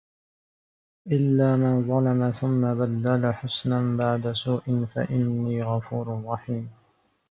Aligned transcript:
إِلّا 1.07 1.55
مَن 1.57 1.83
ظَلَمَ 1.87 2.31
ثُمَّ 2.31 2.61
بَدَّلَ 2.79 3.33
حُسنًا 3.33 3.97
بَعدَ 3.97 4.31
سوءٍ 4.31 4.85
فَإِنّي 4.85 5.63
غَفورٌ 5.63 6.23
رَحيمٌ 6.25 6.69